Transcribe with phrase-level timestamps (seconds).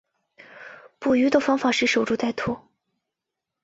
[0.97, 2.57] 捕鱼方法是守株待兔。